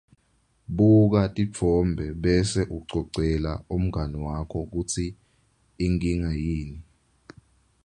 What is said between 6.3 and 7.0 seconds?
yini.